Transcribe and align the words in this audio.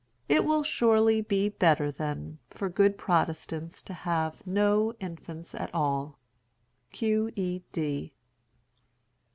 It 0.27 0.45
will 0.45 0.63
surely 0.63 1.21
be 1.21 1.49
better, 1.49 1.91
then, 1.91 2.39
for 2.49 2.69
good 2.69 2.97
Protestants 2.97 3.83
to 3.83 3.93
have 3.93 4.41
no 4.47 4.95
infants 4.99 5.53
at 5.53 5.69
all: 5.75 6.17
Q. 6.91 7.29
E. 7.35 7.61
D. 7.71 8.11